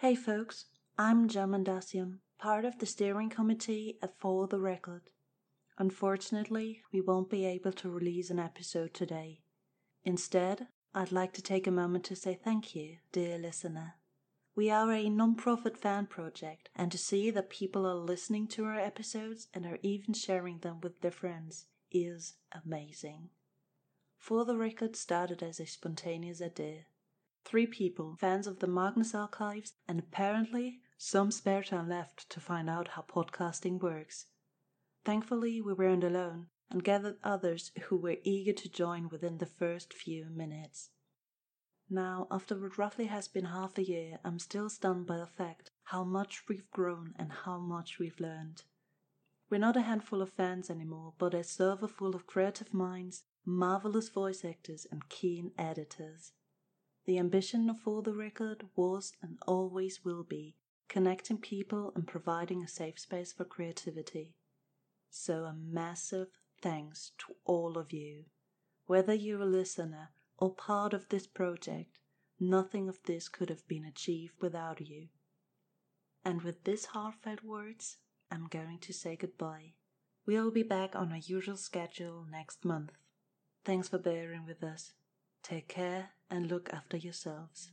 [0.00, 0.66] Hey folks,
[0.98, 5.04] I'm Jo Mendacium, part of the steering committee at For the Record.
[5.78, 9.40] Unfortunately, we won't be able to release an episode today.
[10.04, 13.94] Instead, I'd like to take a moment to say thank you, dear listener.
[14.54, 18.78] We are a non-profit fan project, and to see that people are listening to our
[18.78, 23.30] episodes and are even sharing them with their friends is amazing.
[24.18, 26.84] For the Record started as a spontaneous idea.
[27.46, 32.68] Three people, fans of the Magnus Archives, and apparently some spare time left to find
[32.68, 34.26] out how podcasting works.
[35.04, 39.94] Thankfully, we weren't alone and gathered others who were eager to join within the first
[39.94, 40.90] few minutes.
[41.88, 45.70] Now, after what roughly has been half a year, I'm still stunned by the fact
[45.84, 48.64] how much we've grown and how much we've learned.
[49.50, 54.08] We're not a handful of fans anymore, but a server full of creative minds, marvelous
[54.08, 56.32] voice actors, and keen editors.
[57.06, 60.56] The ambition of For the Record was and always will be
[60.88, 64.34] connecting people and providing a safe space for creativity.
[65.08, 66.28] So, a massive
[66.60, 68.24] thanks to all of you.
[68.86, 72.00] Whether you're a listener or part of this project,
[72.40, 75.08] nothing of this could have been achieved without you.
[76.24, 77.98] And with these heartfelt words,
[78.32, 79.74] I'm going to say goodbye.
[80.26, 82.90] We'll be back on our usual schedule next month.
[83.64, 84.92] Thanks for bearing with us.
[85.48, 87.70] Take care and look after yourselves.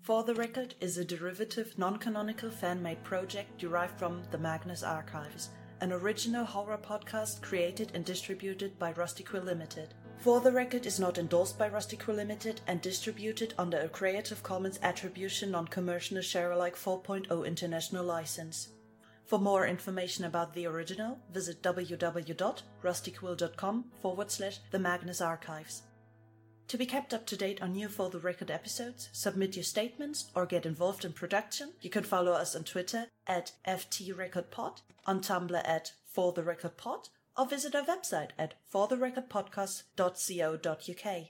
[0.00, 4.84] For the Record is a derivative, non canonical fan made project derived from the Magnus
[4.84, 5.48] Archives,
[5.80, 9.92] an original horror podcast created and distributed by Rusty Quill Limited.
[10.18, 14.40] For the Record is not endorsed by Rusty Quill Limited and distributed under a Creative
[14.44, 18.68] Commons Attribution Non Commercial Share Alike 4.0 International License.
[19.26, 25.82] For more information about the original, visit www.rustyquill.com forward slash the Magnus Archives.
[26.68, 30.30] To be kept up to date on new For the Record episodes, submit your statements,
[30.34, 35.68] or get involved in production, you can follow us on Twitter at FTRecordPod, on Tumblr
[35.68, 41.26] at For the Record Pod, or visit our website at fortherecordpodcast.co.uk.